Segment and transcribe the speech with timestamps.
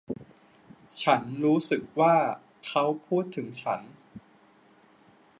[1.03, 2.15] ฉันรู้สึกว่า
[2.65, 3.79] เค้าพูดถึงฉัน